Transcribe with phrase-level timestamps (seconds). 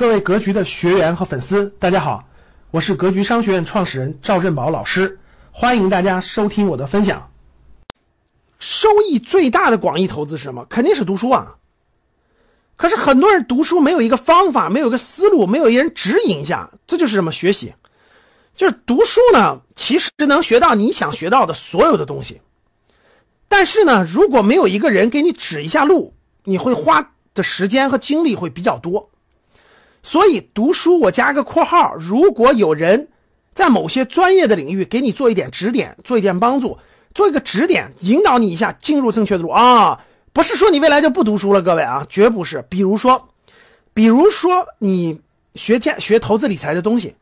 [0.00, 2.24] 各位格局的学员和粉丝，大家好，
[2.70, 5.20] 我是格局商学院创始人赵振宝老师，
[5.52, 7.30] 欢迎大家收听我的分享。
[8.58, 10.64] 收益最大的广义投资是什么？
[10.70, 11.56] 肯定是读书啊。
[12.76, 17.74] 可是很多人读书没有一个方法，没有一个思路，没有一人指引一下，这就是什么学习？
[18.56, 22.40] 就是读书呢，其实能学到你想学到的所有的东西。
[23.48, 29.10] 但是呢，如果没有一个人给你指一下路，你会花的时间和精力会比较多。
[30.02, 33.08] 所以读书，我加个括号，如果有人
[33.52, 36.78] 在某些专业的领域给你做一点指点，做一点帮助，
[37.14, 42.64] 做一个指点，引导你一下进入正确的路啊，不是说你未来就不读书了，各位啊，绝不是。
[42.68, 43.28] 比如说，
[43.92, 45.20] 比如说你
[45.54, 47.14] 学建学投资理财的东西，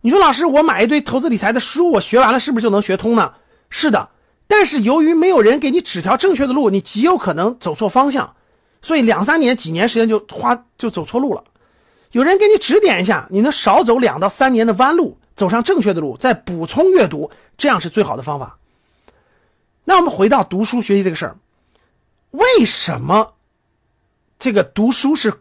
[0.00, 3.32] 你说老师，我买一堆投资理财的书，我学完了是不是就能学通呢？
[3.68, 4.10] 是的，
[4.46, 8.36] 但是由于没有人给你指条正确的路，你极有可能走错方向，
[8.80, 11.42] 所以两三年、几年时间就花就走错路了。
[12.12, 18.58] 有人给你指点一下，你能少走两到三年的弯路，走上正确的路，再补充阅读，这样是最好的方法。
[19.84, 21.36] 那我们回到读书学习这个事儿，
[22.30, 23.34] 为什么
[24.38, 25.34] 这个读书是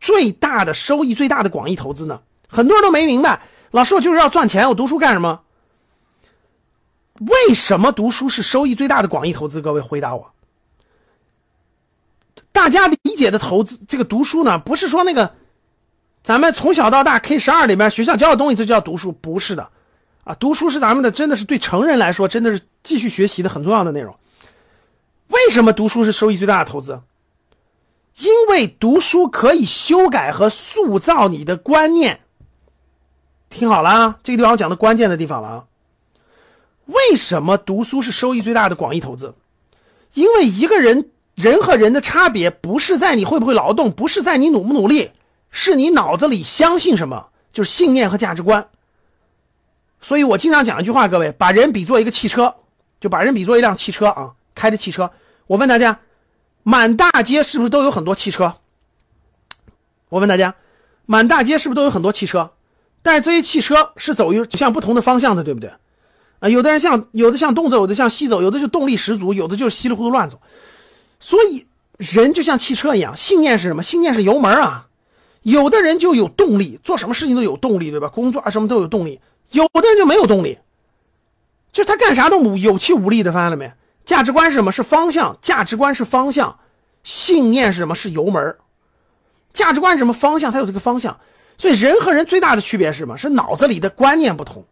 [0.00, 2.20] 最大的收益、最大的广义投资呢？
[2.48, 5.42] 很多人都没明白，老师我就是要赚钱，我读书干什么？
[7.20, 9.60] 为什么读书是收益最大的广义投资？
[9.60, 10.32] 各位回答我。
[12.52, 15.34] 大家理解的投资，这个读书呢，不是说那个。
[16.28, 19.70] 咱们从小到大 K 十二里面学校教的东西，这叫读书，不是的
[20.24, 20.34] 啊！
[20.34, 24.14] 读书是咱们的，真的是对成人来说，真的是继续学习的很重要的内容。
[25.28, 27.00] 为什么读书是收益最大的投资？
[28.18, 32.20] 因为读书可以修改和塑造你的观念。
[33.48, 35.64] 听好了啊，这个地方我讲的关键的地方了啊！
[36.84, 39.32] 为什么读书是收益最大的广义投资？
[40.12, 45.10] 因为一个人人和人的差别，不是在你会不会劳动，不是在你努不努力。
[45.50, 48.68] 是你脑子里相信什么，就是信念和价值观。
[50.00, 52.54] 所以我经常讲一句话，各位，把人比作一个汽车，
[53.00, 55.10] 就把人比作一辆汽车啊，开着汽车。
[55.46, 56.00] 我问大家，
[56.62, 58.56] 满大街是不是都有很多汽车？
[60.08, 60.54] 我问大家，
[61.04, 62.52] 满大街是不是都有很多汽车？
[63.02, 65.72] 但是这些汽车是走一向不同的方向的，对不对？
[66.40, 70.40] 啊，有的人向有的向东走，有的向西走，有的就动力十足，有的就是稀里糊涂乱走。
[71.18, 71.66] 所以
[71.96, 73.82] 人就像汽车一样，信念是什么？
[73.82, 74.87] 信念是油门啊。
[75.50, 78.08] 有的人就有动力，做什么事情都有动力，对吧？
[78.08, 79.20] 工作啊什么都有动力。
[79.50, 80.58] 有的人就没有动力，
[81.72, 83.72] 就他干啥都有气无力的，发现了没？
[84.04, 84.72] 价值观是什么？
[84.72, 85.38] 是方向。
[85.40, 86.58] 价值观是方向，
[87.02, 87.94] 信念是什么？
[87.94, 88.56] 是油门。
[89.54, 90.12] 价值观是什么？
[90.12, 91.18] 方向，它有这个方向。
[91.56, 93.16] 所以人和人最大的区别是什么？
[93.16, 94.66] 是脑子里的观念不同。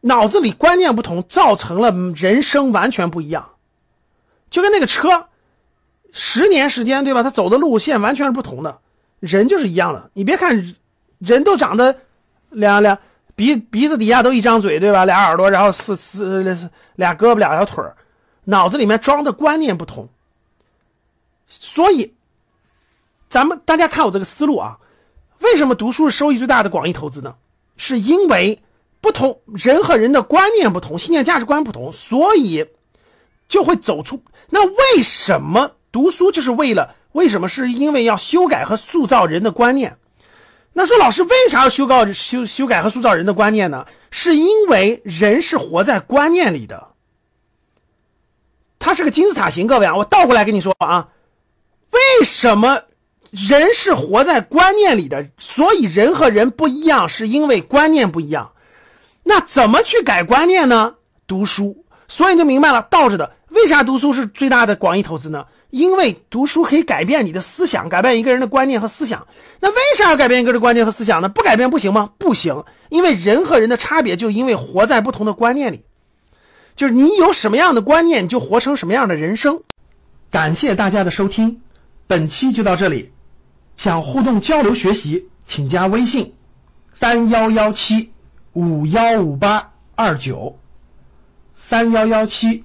[0.00, 3.50] 脑子里观念不同，造成了人生完全不一样。
[4.50, 5.26] 就跟那个车，
[6.10, 7.22] 十年时间，对吧？
[7.22, 8.80] 他走的路线完全是不同的。
[9.20, 10.74] 人就是一样的，你别看
[11.18, 11.98] 人都长得
[12.50, 12.98] 两两
[13.34, 15.04] 鼻鼻子底下都一张嘴，对吧？
[15.04, 17.96] 俩耳朵，然后四四俩胳膊俩条腿儿，
[18.44, 20.08] 脑子里面装的观念不同。
[21.48, 22.14] 所以，
[23.28, 24.78] 咱们大家看我这个思路啊，
[25.40, 27.36] 为什么读书是收益最大的广义投资呢？
[27.76, 28.60] 是因为
[29.00, 32.66] 不同人和人的观念不同，信念价值观不同，所以
[33.48, 34.22] 就会走出。
[34.50, 36.96] 那为什么读书就是为了？
[37.12, 37.48] 为什么？
[37.48, 39.96] 是因为要修改和塑造人的观念。
[40.72, 43.86] 那说老师为啥要修改修修改和塑造人的观念呢？
[44.10, 46.88] 是因为人是活在观念里的。
[48.78, 51.08] 它是个金字塔形，各位啊，我倒过来跟你说啊，
[51.90, 52.82] 为什么
[53.30, 55.30] 人是活在观念里的？
[55.38, 58.52] 所以人和人不一样，是因为观念不一样。
[59.24, 60.94] 那怎么去改观念呢？
[61.26, 61.84] 读书。
[62.06, 63.32] 所以你就明白了，倒着的。
[63.48, 65.46] 为啥读书是最大的广义投资呢？
[65.70, 69.26] 因为读书可以改变你的思想，改变一个人的观念和思想。
[69.60, 71.28] 那为啥要改变一个人的观念和思想呢？
[71.28, 72.10] 不改变不行吗？
[72.18, 75.82] 不行，因为人和人的差别就因为活在不同的观念里，
[76.76, 79.62] 就是你有什么样的观念，你就活成什么样的人生。
[80.30, 81.60] 感谢大家的收听，
[82.06, 83.12] 本期就到这里。
[83.76, 86.34] 想互动交流学习，请加微信
[86.94, 88.12] 三幺幺七
[88.52, 90.58] 五幺五八二九
[91.54, 92.64] 三幺幺七